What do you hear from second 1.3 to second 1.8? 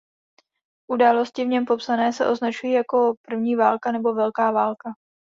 v něm